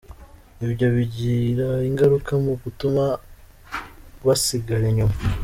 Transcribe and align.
Ibyo 0.65 0.87
bigira 0.95 1.67
ingaruka 1.89 2.31
mu 2.43 2.53
gutuma 2.63 3.03
basigara 4.25 4.85
inyuma. 4.91 5.15